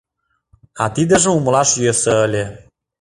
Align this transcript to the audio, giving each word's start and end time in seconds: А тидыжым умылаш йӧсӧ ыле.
А 0.83 0.85
тидыжым 0.93 1.33
умылаш 1.37 1.69
йӧсӧ 1.83 2.13
ыле. 2.25 2.43